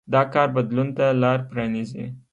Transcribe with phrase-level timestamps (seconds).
[0.13, 2.05] دا کار بدلون ته لار پرانېزي.